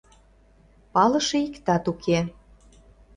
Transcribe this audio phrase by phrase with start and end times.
[0.93, 2.19] Палыше иктат уке.